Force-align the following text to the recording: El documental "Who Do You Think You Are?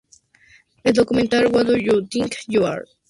El 0.83 0.93
documental 0.93 1.45
"Who 1.53 1.63
Do 1.63 1.77
You 1.77 2.07
Think 2.09 2.33
You 2.47 2.65
Are? 2.65 2.85